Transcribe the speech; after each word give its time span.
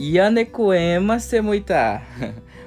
Yanekoema 0.00 1.20
semuita. 1.20 2.00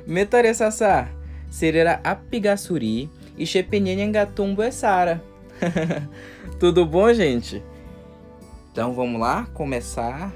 Metare 0.06 0.54
sasa. 0.54 1.10
Serera 1.50 2.00
apigassuri 2.04 3.10
e 3.36 3.44
chepenhenhengatumbo 3.44 4.62
é 4.62 4.70
Sara. 4.70 5.24
Tudo 6.60 6.86
bom, 6.86 7.12
gente? 7.12 7.64
Então 8.72 8.94
vamos 8.94 9.20
lá 9.20 9.48
começar 9.48 10.32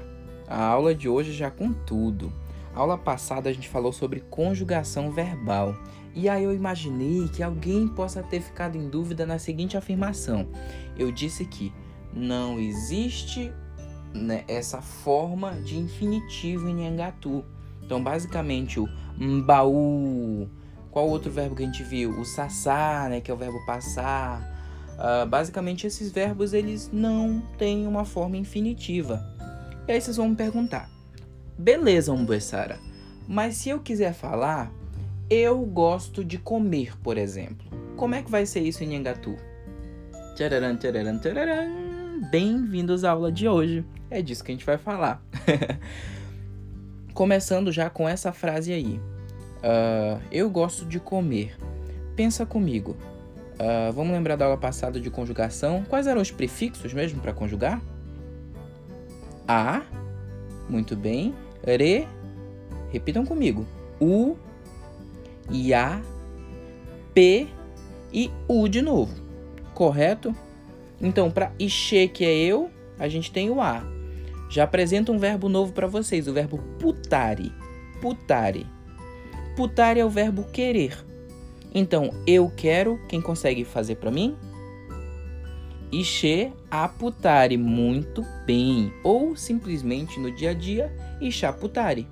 a 0.48 0.64
aula 0.64 0.92
de 0.92 1.08
hoje 1.08 1.32
já 1.32 1.52
com 1.52 1.72
tudo. 1.72 2.32
Aula 2.74 2.98
passada 2.98 3.48
a 3.48 3.52
gente 3.52 3.68
falou 3.68 3.92
sobre 3.92 4.18
conjugação 4.28 5.12
verbal. 5.12 5.76
E 6.16 6.28
aí 6.28 6.42
eu 6.42 6.52
imaginei 6.52 7.28
que 7.28 7.44
alguém 7.44 7.86
possa 7.86 8.24
ter 8.24 8.40
ficado 8.40 8.76
em 8.76 8.88
dúvida 8.88 9.24
na 9.24 9.38
seguinte 9.38 9.76
afirmação. 9.76 10.48
Eu 10.96 11.12
disse 11.12 11.44
que 11.44 11.72
não 12.12 12.58
existe 12.58 13.52
né, 14.14 14.44
essa 14.48 14.80
forma 14.80 15.52
de 15.62 15.78
infinitivo 15.78 16.68
em 16.68 16.84
Nhangatu. 16.84 17.44
Então, 17.82 18.02
basicamente, 18.02 18.78
o 18.80 18.88
mbaú. 19.18 20.48
Qual 20.90 21.08
outro 21.08 21.30
verbo 21.30 21.54
que 21.54 21.62
a 21.62 21.66
gente 21.66 21.82
viu? 21.82 22.18
O 22.18 22.24
sassá, 22.24 23.06
né, 23.08 23.20
que 23.20 23.30
é 23.30 23.34
o 23.34 23.36
verbo 23.36 23.58
passar. 23.66 24.56
Uh, 24.94 25.26
basicamente, 25.26 25.86
esses 25.86 26.10
verbos 26.10 26.52
eles 26.52 26.90
não 26.92 27.40
têm 27.56 27.86
uma 27.86 28.04
forma 28.04 28.36
infinitiva. 28.36 29.24
E 29.86 29.92
aí 29.92 30.00
vocês 30.00 30.16
vão 30.16 30.28
me 30.28 30.36
perguntar: 30.36 30.90
beleza, 31.56 32.12
Umbuessara, 32.12 32.78
mas 33.26 33.56
se 33.56 33.68
eu 33.68 33.78
quiser 33.80 34.12
falar, 34.12 34.72
eu 35.30 35.60
gosto 35.60 36.24
de 36.24 36.36
comer, 36.36 36.98
por 37.00 37.16
exemplo. 37.16 37.66
Como 37.96 38.14
é 38.14 38.22
que 38.22 38.30
vai 38.30 38.44
ser 38.44 38.60
isso 38.60 38.82
em 38.82 38.88
Nhangatu? 38.88 39.36
Tchararam, 40.34 40.76
tchararam, 40.76 41.18
tchararam. 41.18 41.88
Bem-vindos 42.30 43.04
à 43.04 43.10
aula 43.12 43.30
de 43.30 43.48
hoje. 43.48 43.84
É 44.10 44.22
disso 44.22 44.42
que 44.42 44.50
a 44.50 44.54
gente 44.54 44.64
vai 44.64 44.78
falar. 44.78 45.22
Começando 47.12 47.70
já 47.70 47.90
com 47.90 48.08
essa 48.08 48.32
frase 48.32 48.72
aí. 48.72 49.00
Uh, 49.58 50.20
eu 50.30 50.48
gosto 50.48 50.86
de 50.86 50.98
comer. 50.98 51.56
Pensa 52.16 52.46
comigo. 52.46 52.96
Uh, 53.54 53.92
vamos 53.92 54.12
lembrar 54.12 54.36
da 54.36 54.44
aula 54.44 54.56
passada 54.56 55.00
de 55.00 55.10
conjugação. 55.10 55.84
Quais 55.88 56.06
eram 56.06 56.22
os 56.22 56.30
prefixos 56.30 56.94
mesmo 56.94 57.20
para 57.20 57.32
conjugar? 57.32 57.82
A. 59.46 59.82
Muito 60.68 60.96
bem. 60.96 61.34
Re. 61.66 62.06
Repitam 62.90 63.26
comigo. 63.26 63.66
U. 64.00 64.36
Ya. 65.50 66.00
P. 67.12 67.48
E 68.12 68.30
U 68.48 68.68
de 68.68 68.80
novo. 68.80 69.14
Correto? 69.74 70.34
Então, 71.00 71.30
para 71.30 71.52
Ixê, 71.58 72.08
que 72.08 72.24
é 72.24 72.34
eu, 72.34 72.70
a 72.98 73.06
gente 73.06 73.30
tem 73.30 73.50
o 73.50 73.60
A. 73.60 73.97
Já 74.48 74.64
apresenta 74.64 75.12
um 75.12 75.18
verbo 75.18 75.48
novo 75.48 75.72
para 75.72 75.86
vocês, 75.86 76.26
o 76.26 76.32
verbo 76.32 76.58
putare. 76.78 77.52
Putare. 78.00 78.66
Putare 79.56 80.00
é 80.00 80.04
o 80.04 80.10
verbo 80.10 80.44
querer. 80.44 81.04
Então, 81.74 82.10
eu 82.26 82.50
quero, 82.56 82.98
quem 83.08 83.20
consegue 83.20 83.64
fazer 83.64 83.96
para 83.96 84.10
mim? 84.10 84.36
Ixê 85.92 86.52
aputare, 86.70 87.56
muito 87.56 88.24
bem. 88.46 88.92
Ou 89.02 89.36
simplesmente 89.36 90.20
no 90.20 90.30
dia 90.30 90.50
a 90.50 90.54
dia, 90.54 90.92
Ixaputare. 91.20 92.06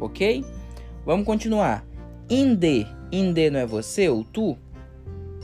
Ok? 0.00 0.44
Vamos 1.04 1.26
continuar. 1.26 1.84
Inde. 2.28 2.86
Inde 3.12 3.50
não 3.50 3.60
é 3.60 3.66
você 3.66 4.08
ou 4.08 4.24
tu? 4.24 4.56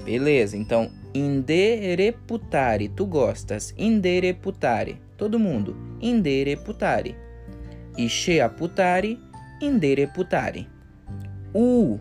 Beleza, 0.04 0.56
então 0.56 0.90
Indereputare. 1.14 2.88
Tu 2.88 3.06
gostas. 3.06 3.74
Indereputare. 3.76 5.00
Todo 5.20 5.38
mundo. 5.38 5.76
Indereputare. 6.00 7.14
Ixeaputare. 7.98 9.18
Indereputare. 9.60 10.66
U. 11.54 11.98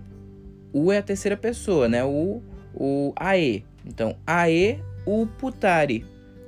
U 0.71 0.89
é 0.89 0.99
a 0.99 1.03
terceira 1.03 1.35
pessoa, 1.35 1.89
né? 1.89 2.01
O, 2.01 2.41
o 2.73 3.11
ae. 3.17 3.65
Então, 3.85 4.15
ae 4.25 4.81
o 5.05 5.27
putare. 5.27 6.05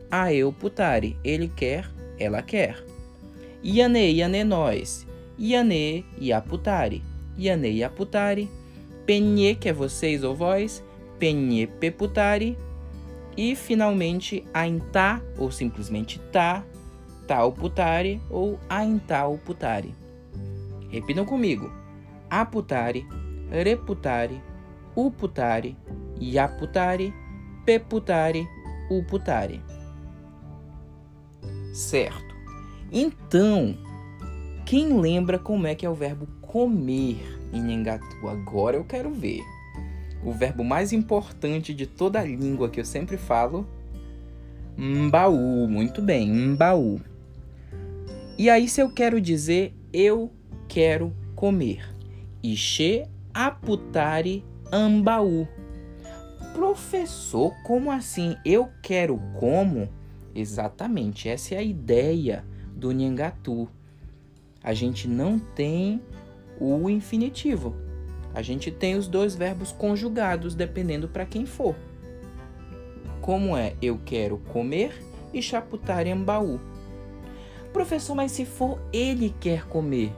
Ae 0.09 0.45
o. 0.45 0.55
Ele 1.25 1.49
quer, 1.49 1.91
ela 2.17 2.41
quer. 2.41 2.81
Iane, 3.61 4.09
iane 4.13 4.45
nós. 4.45 5.05
Iane, 5.37 6.05
iaputare. 6.17 7.03
Iane, 7.37 7.69
iaputare. 7.69 8.49
Penhe, 9.05 9.55
que 9.55 9.67
é 9.67 9.73
vocês 9.73 10.23
ou 10.23 10.33
vós 10.33 10.81
penhe 11.19 11.67
peputari 11.67 12.57
e 13.37 13.55
finalmente 13.55 14.43
aintá 14.53 15.21
ou 15.37 15.51
simplesmente 15.51 16.19
tá, 16.31 16.63
tal 17.27 17.51
putari 17.51 18.21
ou 18.29 18.59
aintal 18.69 19.37
putari. 19.37 19.93
Repitam 20.89 21.25
comigo: 21.25 21.71
aputari, 22.29 23.07
reputari, 23.49 24.41
uputari, 24.95 25.77
yaputari, 26.19 27.13
peputari, 27.65 28.47
uputari. 28.89 29.61
Certo. 31.73 32.35
Então, 32.91 33.77
quem 34.65 34.99
lembra 34.99 35.39
como 35.39 35.67
é 35.67 35.73
que 35.73 35.85
é 35.85 35.89
o 35.89 35.95
verbo 35.95 36.27
comer 36.41 37.39
em 37.53 37.61
Nhangatu? 37.61 38.27
Agora 38.27 38.75
eu 38.75 38.83
quero 38.83 39.09
ver 39.09 39.41
o 40.23 40.31
verbo 40.31 40.63
mais 40.63 40.93
importante 40.93 41.73
de 41.73 41.85
toda 41.85 42.19
a 42.19 42.23
língua 42.23 42.69
que 42.69 42.79
eu 42.79 42.85
sempre 42.85 43.17
falo. 43.17 43.67
Mbaú, 44.77 45.67
muito 45.67 46.01
bem, 46.01 46.31
mbaú. 46.31 47.01
E 48.37 48.49
aí, 48.49 48.67
se 48.67 48.81
eu 48.81 48.89
quero 48.89 49.19
dizer 49.19 49.73
eu 49.93 50.31
quero 50.67 51.13
comer, 51.35 51.83
Ixê 52.41 53.07
aputari 53.33 54.43
ambaú. 54.71 55.47
Professor, 56.53 57.53
como 57.63 57.91
assim? 57.91 58.35
Eu 58.45 58.69
quero 58.81 59.19
como? 59.39 59.89
Exatamente, 60.33 61.29
essa 61.29 61.55
é 61.55 61.57
a 61.57 61.63
ideia 61.63 62.45
do 62.75 62.91
Nhangatu. 62.91 63.69
A 64.63 64.73
gente 64.73 65.07
não 65.07 65.39
tem 65.39 66.01
o 66.59 66.89
infinitivo 66.89 67.75
a 68.33 68.41
gente 68.41 68.71
tem 68.71 68.95
os 68.95 69.07
dois 69.07 69.35
verbos 69.35 69.71
conjugados 69.71 70.55
dependendo 70.55 71.07
para 71.07 71.25
quem 71.25 71.45
for. 71.45 71.75
Como 73.21 73.55
é 73.55 73.75
eu 73.81 73.99
quero 74.05 74.37
comer 74.37 74.93
e 75.33 75.41
chaputar 75.41 76.07
em 76.07 76.15
baú. 76.15 76.59
Professor, 77.71 78.15
mas 78.15 78.31
se 78.31 78.45
for 78.45 78.79
ele 78.91 79.33
quer 79.39 79.67
comer? 79.67 80.11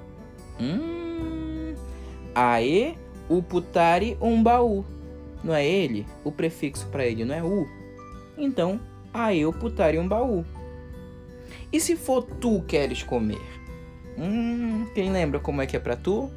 Hum, 0.60 1.74
ae 2.34 2.98
o 3.30 3.42
putari 3.42 4.18
um 4.22 4.42
baú. 4.42 4.86
Não 5.44 5.54
é 5.54 5.66
ele? 5.66 6.06
O 6.24 6.32
prefixo 6.32 6.88
para 6.88 7.06
ele 7.06 7.26
não 7.26 7.36
é 7.36 7.44
u? 7.44 7.68
Então, 8.38 8.80
ae 9.14 9.46
o 9.46 9.54
putari 9.54 10.00
um 10.00 10.08
baú. 10.08 10.46
E 11.72 11.80
se 11.80 11.96
for 11.96 12.24
tu 12.24 12.62
queres 12.62 13.04
comer? 13.04 13.42
Hum, 14.18 14.88
quem 14.94 15.12
lembra 15.12 15.40
como 15.40 15.62
é 15.62 15.66
que 15.66 15.76
é 15.76 15.80
para 15.80 15.96
tu? 15.96 16.32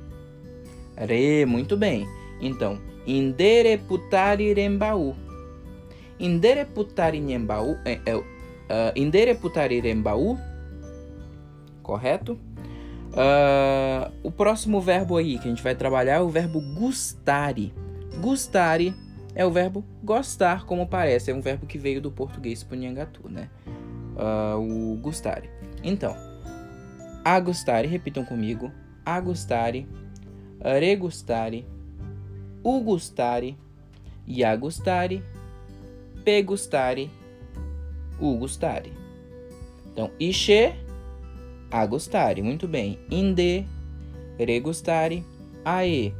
Re, 0.97 1.45
muito 1.45 1.77
bem. 1.77 2.09
Então, 2.41 2.81
indereputari 3.07 4.53
rembaú. 4.53 5.15
Indereputari 6.19 7.21
rembaú. 7.21 7.77
É, 7.85 8.01
é, 8.07 8.17
uh, 8.17 8.25
indereputari 8.95 9.81
rembaú. 9.81 10.39
Correto? 11.83 12.39
Uh, 13.13 14.13
o 14.23 14.31
próximo 14.31 14.81
verbo 14.81 15.17
aí 15.17 15.39
que 15.39 15.47
a 15.47 15.51
gente 15.51 15.63
vai 15.63 15.75
trabalhar 15.75 16.17
é 16.17 16.21
o 16.21 16.29
verbo 16.29 16.61
gustare. 16.61 17.73
Gustare 18.21 18.95
é 19.35 19.45
o 19.45 19.51
verbo 19.51 19.85
gostar, 20.03 20.65
como 20.65 20.87
parece. 20.87 21.31
É 21.31 21.35
um 21.35 21.41
verbo 21.41 21.67
que 21.67 21.79
veio 21.79 22.01
do 22.01 22.11
português 22.11 22.63
punhangatu, 22.63 23.29
né? 23.29 23.49
Uh, 24.17 24.95
o 24.95 24.97
gustare. 24.97 25.51
Então, 25.83 26.17
agustare, 27.25 27.87
repitam 27.87 28.25
comigo. 28.25 28.73
Agustare 29.05 29.87
regustare, 30.61 31.65
ugustare, 32.63 33.57
iagustare, 34.27 35.23
pegustare, 36.25 37.11
ugustare. 38.21 38.93
Então, 39.93 40.11
ishe, 40.19 40.75
agustare, 41.71 42.43
muito 42.43 42.67
bem. 42.67 42.99
Inde, 43.11 43.65
regustare, 44.39 45.25
ae, 45.65 46.13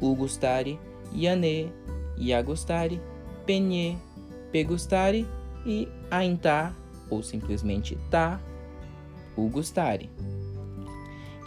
ugustare, 0.00 0.78
iane, 1.12 1.72
iagustare, 2.16 3.00
penhe, 3.46 3.96
pegustare 4.52 5.26
e 5.66 5.88
ainta, 6.10 6.74
ou 7.10 7.22
simplesmente 7.22 7.96
tá, 8.10 8.40
ugustare. 9.36 10.10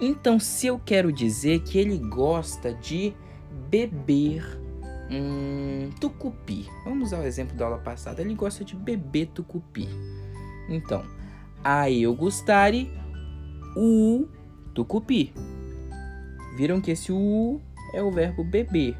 Então, 0.01 0.39
se 0.39 0.65
eu 0.65 0.80
quero 0.83 1.13
dizer 1.13 1.59
que 1.59 1.77
ele 1.77 2.00
gosta 2.00 2.74
de 2.74 3.13
beber 3.69 4.44
hum, 5.12 5.92
tucupi, 6.00 6.68
vamos 6.83 7.09
usar 7.09 7.19
o 7.19 7.24
exemplo 7.24 7.56
da 7.56 7.65
aula 7.65 7.77
passada, 7.77 8.19
ele 8.19 8.33
gosta 8.33 8.65
de 8.65 8.75
beber 8.75 9.27
tucupi. 9.27 9.88
Então, 10.68 11.06
a 11.63 11.88
eu 11.92 12.15
gustare, 12.15 12.92
o 13.77 14.27
tucupi. 14.74 15.31
Viram 16.57 16.81
que 16.81 16.89
esse 16.89 17.12
U 17.12 17.62
é 17.94 18.01
o 18.01 18.12
verbo 18.12 18.44
beber. 18.44 18.98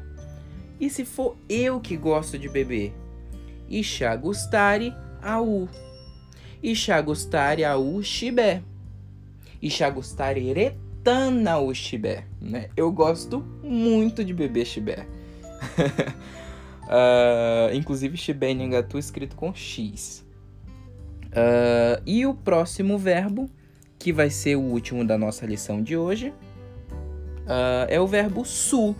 E 0.78 0.88
se 0.88 1.04
for 1.04 1.36
eu 1.48 1.80
que 1.80 1.96
gosto 1.96 2.38
de 2.38 2.48
beber? 2.48 2.94
Ixá 3.68 4.14
gustare 4.14 4.94
au. 5.20 5.68
Ixá 6.62 7.00
gustare 7.00 7.64
au 7.64 8.00
chibé. 8.02 8.62
Ixá 9.60 9.90
gustare 9.90 10.48
retana 11.02 11.58
o 11.58 11.74
chibé. 11.74 12.24
Né? 12.40 12.68
Eu 12.76 12.90
gosto 12.92 13.44
muito 13.62 14.24
de 14.24 14.32
beber 14.32 14.64
chibé. 14.64 15.06
uh, 16.84 17.74
inclusive 17.74 18.16
chibé 18.16 18.50
em 18.50 18.68
Ngatu 18.68 18.98
escrito 18.98 19.34
com 19.34 19.52
X. 19.52 20.24
Uh, 21.26 22.00
e 22.06 22.24
o 22.24 22.34
próximo 22.34 22.96
verbo, 22.98 23.50
que 23.98 24.12
vai 24.12 24.30
ser 24.30 24.56
o 24.56 24.60
último 24.60 25.04
da 25.04 25.18
nossa 25.18 25.44
lição 25.44 25.82
de 25.82 25.96
hoje, 25.96 26.28
uh, 26.28 27.86
é 27.88 28.00
o 28.00 28.06
verbo 28.06 28.44
su. 28.44 28.94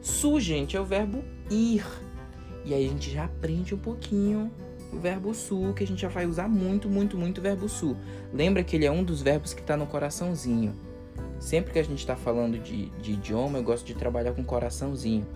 Su, 0.00 0.38
gente, 0.38 0.76
é 0.76 0.80
o 0.80 0.84
verbo 0.84 1.24
ir. 1.50 1.84
E 2.64 2.72
aí 2.72 2.86
a 2.86 2.88
gente 2.88 3.10
já 3.10 3.24
aprende 3.24 3.74
um 3.74 3.78
pouquinho 3.78 4.50
o 4.92 4.98
verbo 4.98 5.34
su, 5.34 5.72
que 5.74 5.82
a 5.82 5.86
gente 5.86 6.02
já 6.02 6.08
vai 6.08 6.26
usar 6.26 6.48
muito, 6.48 6.88
muito, 6.88 7.16
muito 7.16 7.38
o 7.38 7.42
verbo 7.42 7.68
su. 7.68 7.96
Lembra 8.32 8.62
que 8.62 8.76
ele 8.76 8.84
é 8.84 8.90
um 8.90 9.02
dos 9.02 9.22
verbos 9.22 9.54
que 9.54 9.60
está 9.60 9.76
no 9.76 9.86
coraçãozinho. 9.86 10.91
Sempre 11.42 11.72
que 11.72 11.78
a 11.80 11.82
gente 11.82 11.98
está 11.98 12.14
falando 12.14 12.56
de, 12.56 12.86
de 13.00 13.14
idioma, 13.14 13.58
eu 13.58 13.64
gosto 13.64 13.84
de 13.84 13.94
trabalhar 13.94 14.32
com 14.32 14.44
coraçãozinho. 14.44 15.26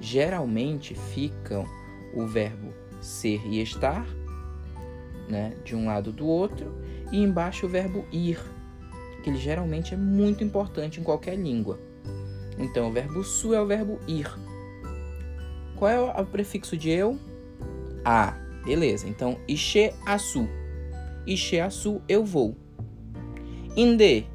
Geralmente 0.00 0.94
ficam 0.94 1.66
o 2.14 2.24
verbo 2.24 2.72
ser 3.00 3.44
e 3.44 3.60
estar, 3.60 4.06
né, 5.28 5.56
de 5.64 5.74
um 5.74 5.86
lado 5.86 6.12
do 6.12 6.24
outro, 6.24 6.72
e 7.10 7.20
embaixo 7.20 7.66
o 7.66 7.68
verbo 7.68 8.04
ir, 8.12 8.38
que 9.24 9.28
ele 9.28 9.38
geralmente 9.38 9.92
é 9.92 9.96
muito 9.96 10.44
importante 10.44 11.00
em 11.00 11.02
qualquer 11.02 11.34
língua. 11.34 11.80
Então, 12.56 12.88
o 12.88 12.92
verbo 12.92 13.24
su 13.24 13.52
é 13.52 13.60
o 13.60 13.66
verbo 13.66 13.98
ir. 14.06 14.32
Qual 15.74 15.90
é 15.90 16.00
o 16.00 16.26
prefixo 16.26 16.76
de 16.76 16.90
eu? 16.90 17.18
A. 18.04 18.34
Beleza. 18.64 19.08
Então, 19.08 19.36
ixe 19.48 19.92
asu. 20.06 20.48
Ixe 21.26 21.58
asu, 21.58 22.00
eu 22.08 22.24
vou. 22.24 22.56
Inde. 23.76 24.26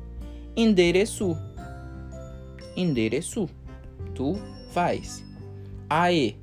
Endereçu. 0.56 1.38
Endereçu. 2.76 3.50
Tu 4.14 4.38
vais. 4.74 5.24
Ae. 5.90 6.36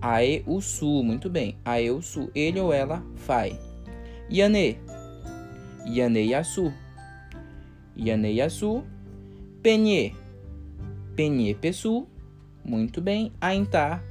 Ae 0.00 0.42
o 0.46 0.60
su. 0.60 1.02
Muito 1.02 1.28
bem. 1.28 1.56
Ae 1.64 1.90
o 1.90 2.00
su. 2.02 2.30
Ele 2.34 2.60
ou 2.60 2.72
ela 2.72 3.02
vai. 3.26 3.58
Yane. 4.30 4.78
Yane 5.86 6.28
yasu. 6.28 6.72
Yane 7.96 8.34
yasu. 8.34 8.84
Penye 9.62 10.14
Penye 11.18 11.52
Pessu, 11.52 12.06
muito 12.64 13.00
bem, 13.00 13.32
Aintar, 13.40 14.04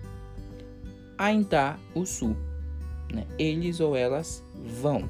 Aintar 1.17 1.79
o 1.95 2.05
Sul. 2.05 2.35
Né? 3.13 3.25
Eles 3.39 3.79
ou 3.79 3.95
elas 3.95 4.43
vão. 4.81 5.07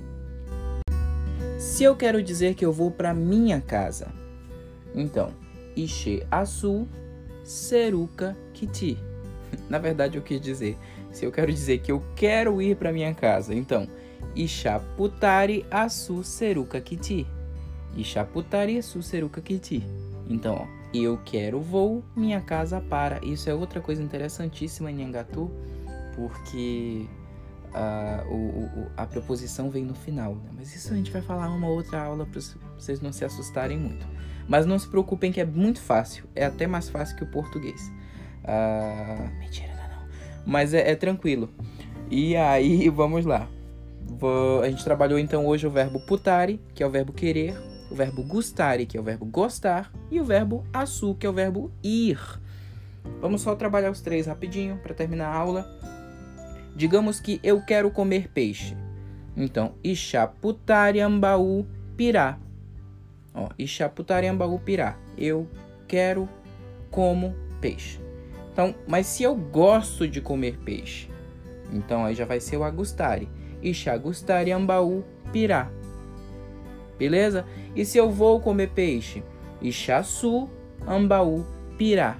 Se 1.77 1.83
eu 1.83 1.95
quero 1.95 2.23
dizer 2.23 2.55
que 2.55 2.65
eu 2.65 2.73
vou 2.73 2.89
para 2.89 3.13
minha 3.13 3.61
casa, 3.61 4.11
então, 4.95 5.31
Ishe 5.75 6.25
Asu 6.31 6.87
Seruka 7.43 8.35
Kiti. 8.51 8.97
Na 9.69 9.77
verdade, 9.77 10.17
eu 10.17 10.23
quis 10.23 10.41
dizer, 10.41 10.75
se 11.11 11.23
eu 11.23 11.31
quero 11.31 11.53
dizer 11.53 11.77
que 11.77 11.91
eu 11.91 12.03
quero 12.15 12.59
ir 12.63 12.77
para 12.77 12.91
minha 12.91 13.13
casa, 13.13 13.53
então, 13.53 13.87
Ishaputari 14.35 15.67
Asu 15.69 16.23
Seruka 16.23 16.81
Kiti. 16.81 17.27
Ishaputari 17.95 18.79
Asu 18.79 19.03
Seruka 19.03 19.39
Kiti. 19.39 19.83
Então, 20.27 20.55
ó, 20.55 20.67
eu 20.91 21.19
quero 21.23 21.61
vou, 21.61 22.03
minha 22.15 22.41
casa 22.41 22.81
para. 22.81 23.23
Isso 23.23 23.51
é 23.51 23.53
outra 23.53 23.81
coisa 23.81 24.01
interessantíssima 24.01 24.89
em 24.89 25.05
Angatu, 25.05 25.51
porque 26.15 27.05
a, 27.77 28.23
o, 28.27 28.33
o, 28.33 28.91
a 28.97 29.05
preposição 29.05 29.69
vem 29.69 29.85
no 29.85 29.93
final. 29.93 30.35
Né? 30.35 30.49
Mas 30.57 30.75
isso 30.75 30.91
a 30.91 30.95
gente 30.95 31.11
vai 31.11 31.21
falar 31.21 31.47
uma 31.49 31.67
outra 31.67 32.01
aula 32.01 32.25
para 32.25 32.41
vocês 32.77 32.99
não 32.99 33.11
se 33.11 33.23
assustarem 33.23 33.77
muito. 33.77 34.07
Mas 34.47 34.65
não 34.65 34.79
se 34.79 34.87
preocupem 34.87 35.31
que 35.31 35.39
é 35.39 35.45
muito 35.45 35.79
fácil. 35.79 36.25
É 36.35 36.45
até 36.45 36.65
mais 36.65 36.89
fácil 36.89 37.15
que 37.15 37.23
o 37.23 37.27
português. 37.27 37.91
Ah, 38.43 39.29
mentira, 39.39 39.73
não. 39.73 40.07
Mas 40.45 40.73
é, 40.73 40.89
é 40.89 40.95
tranquilo. 40.95 41.49
E 42.09 42.35
aí, 42.35 42.89
vamos 42.89 43.25
lá. 43.25 43.47
A 44.63 44.69
gente 44.69 44.83
trabalhou 44.83 45.19
então 45.19 45.45
hoje 45.45 45.67
o 45.67 45.69
verbo 45.69 45.99
putare, 45.99 46.59
que 46.73 46.81
é 46.81 46.87
o 46.87 46.89
verbo 46.89 47.13
querer, 47.13 47.55
o 47.91 47.95
verbo 47.95 48.23
gustare, 48.23 48.85
que 48.85 48.97
é 48.97 48.99
o 48.99 49.03
verbo 49.03 49.25
gostar, 49.25 49.91
e 50.09 50.19
o 50.19 50.25
verbo 50.25 50.65
asu, 50.73 51.13
que 51.13 51.27
é 51.27 51.29
o 51.29 51.33
verbo 51.33 51.71
ir. 51.83 52.19
Vamos 53.21 53.41
só 53.41 53.55
trabalhar 53.55 53.91
os 53.91 54.01
três 54.01 54.25
rapidinho 54.25 54.77
para 54.77 54.95
terminar 54.95 55.27
a 55.27 55.35
aula. 55.35 55.96
Digamos 56.77 57.19
que 57.19 57.39
eu 57.43 57.59
quero 57.61 57.89
comer 57.89 58.29
peixe. 58.29 58.77
Então, 59.35 59.73
Ixaputariambaú 59.83 61.65
pirá. 61.97 62.37
Ó, 63.33 63.49
Ixaputariambaú 63.57 64.59
pirá. 64.59 64.95
Eu 65.17 65.47
quero 65.87 66.29
como 66.91 67.35
peixe. 67.59 67.99
Então, 68.53 68.75
mas 68.87 69.07
se 69.07 69.23
eu 69.23 69.35
gosto 69.35 70.07
de 70.07 70.21
comer 70.21 70.57
peixe, 70.59 71.09
então 71.73 72.05
aí 72.05 72.13
já 72.13 72.25
vai 72.25 72.39
ser 72.39 72.57
o 72.57 72.63
agustare. 72.63 73.27
Ixagustariambaú 73.61 75.03
pirá. 75.33 75.71
Beleza? 76.97 77.43
E 77.75 77.83
se 77.83 77.97
eu 77.97 78.11
vou 78.11 78.39
comer 78.39 78.69
peixe? 78.69 79.23
Ixaçu, 79.61 80.47
Ambaú, 80.87 81.43
Pirá. 81.77 82.17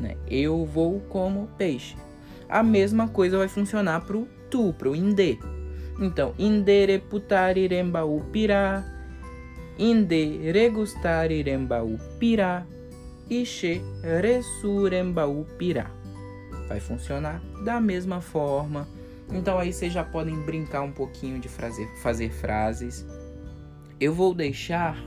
Né? 0.00 0.16
Eu 0.28 0.64
vou 0.64 1.00
como 1.08 1.48
peixe. 1.56 1.96
A 2.48 2.62
mesma 2.62 3.08
coisa 3.08 3.38
vai 3.38 3.48
funcionar 3.48 4.02
para 4.02 4.16
o 4.16 4.28
tu, 4.50 4.72
para 4.72 4.90
o 4.90 4.96
indê. 4.96 5.38
Então, 5.98 6.34
inde 6.38 6.86
reputar 6.86 7.56
irembaú 7.56 8.22
pirá, 8.32 8.84
inde 9.78 10.52
regustar 10.52 11.30
irembaú 11.30 11.98
pirá, 12.18 12.66
ixe 13.30 13.80
ressurembaú 14.02 15.46
pirá. 15.58 15.90
Vai 16.68 16.80
funcionar 16.80 17.40
da 17.64 17.80
mesma 17.80 18.20
forma. 18.20 18.86
Então 19.32 19.58
aí 19.58 19.72
vocês 19.72 19.92
já 19.92 20.04
podem 20.04 20.36
brincar 20.42 20.82
um 20.82 20.92
pouquinho 20.92 21.40
de 21.40 21.48
fazer, 21.48 21.88
fazer 22.00 22.30
frases 22.30 23.04
eu 23.98 24.12
vou 24.12 24.34
deixar 24.34 24.98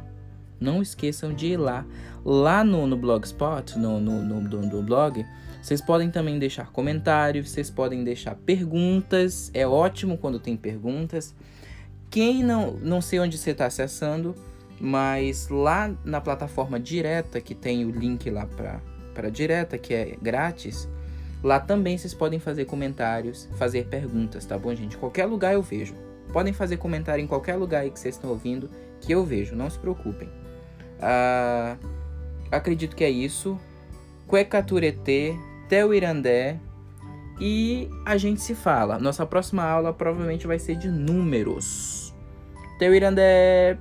Não 0.60 0.82
esqueçam 0.82 1.34
de 1.34 1.48
ir 1.48 1.58
lá. 1.58 1.86
Lá 2.24 2.64
no, 2.64 2.88
no 2.88 2.96
Blogspot, 2.96 3.78
no, 3.78 4.00
no, 4.00 4.24
no, 4.24 4.40
no 4.42 4.82
blog, 4.82 5.26
vocês 5.62 5.82
podem 5.82 6.10
também 6.10 6.40
deixar 6.40 6.72
comentários, 6.72 7.50
vocês 7.50 7.70
podem 7.70 8.02
deixar 8.04 8.36
perguntas. 8.36 9.52
É 9.54 9.68
ótimo 9.68 10.18
quando 10.18 10.40
tem 10.40 10.56
perguntas. 10.56 11.36
Quem 12.10 12.42
não, 12.44 12.72
não 12.74 13.02
sei 13.02 13.20
onde 13.20 13.38
você 13.38 13.52
está 13.52 13.66
acessando, 13.66 14.34
mas 14.80 15.50
lá 15.50 15.94
na 16.06 16.22
plataforma 16.22 16.80
direta 16.80 17.42
que 17.42 17.56
tem 17.56 17.84
o 17.86 17.92
link 17.92 18.30
lá 18.30 18.48
para 19.14 19.30
direta, 19.30 19.78
que 19.78 19.94
é 19.94 20.18
grátis, 20.22 20.88
lá 21.44 21.60
também 21.60 21.98
vocês 21.98 22.14
podem 22.14 22.40
fazer 22.40 22.66
comentários, 22.66 23.50
fazer 23.58 23.86
perguntas, 23.86 24.46
tá 24.46 24.58
bom, 24.58 24.74
gente? 24.74 24.98
Qualquer 24.98 25.26
lugar 25.26 25.54
eu 25.54 25.62
vejo. 25.62 25.96
Podem 26.32 26.54
fazer 26.54 26.78
comentário 26.78 27.24
em 27.24 27.28
qualquer 27.28 27.56
lugar 27.56 27.82
aí 27.82 27.92
que 27.92 28.00
vocês 28.00 28.16
estão 28.16 28.30
ouvindo, 28.30 28.70
que 29.02 29.12
eu 29.12 29.24
vejo, 29.26 29.56
não 29.56 29.70
se 29.70 29.78
preocupem. 29.78 30.30
Ah, 31.00 31.76
acredito 32.50 32.96
que 32.96 33.04
é 33.04 33.10
isso. 33.10 33.60
Cuecaturete, 34.26 35.38
Teu 35.68 35.94
Irandé. 35.94 36.60
E 37.40 37.90
a 38.06 38.16
gente 38.16 38.42
se 38.42 38.56
fala. 38.56 38.98
Nossa 38.98 39.26
próxima 39.26 39.64
aula 39.64 39.92
provavelmente 39.92 40.48
vai 40.48 40.58
ser 40.58 40.76
de 40.76 40.88
números. 40.88 42.14
Teu 42.80 42.96
Irandé. 42.96 43.78